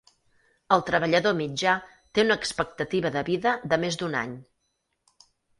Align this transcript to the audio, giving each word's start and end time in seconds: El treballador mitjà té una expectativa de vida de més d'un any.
El 0.77 0.81
treballador 0.87 1.35
mitjà 1.41 1.75
té 2.19 2.25
una 2.29 2.39
expectativa 2.45 3.13
de 3.19 3.23
vida 3.31 3.55
de 3.75 3.81
més 3.85 3.99
d'un 4.03 4.21
any. 4.27 4.37